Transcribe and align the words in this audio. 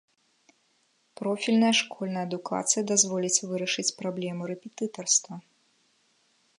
Профільная 1.19 1.69
школьная 1.81 2.23
адукацыя 2.29 2.83
дазволіць 2.93 3.43
вырашыць 3.53 3.89
праблему 4.01 4.41
рэпетытарства. 4.55 5.33